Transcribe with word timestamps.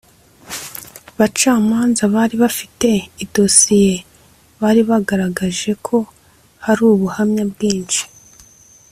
"bacamanza 1.19 2.03
bari 2.15 2.35
bafite 2.43 2.89
idosiye 3.23 3.93
bari 4.61 4.81
bagaragaje 4.89 5.71
ko 5.85 5.97
hari 6.65 6.81
ubuhamya 6.93 7.43
bwinshi 7.51 8.01